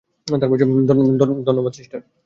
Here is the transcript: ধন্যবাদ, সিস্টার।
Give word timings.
ধন্যবাদ, 0.27 1.73
সিস্টার। 1.73 1.99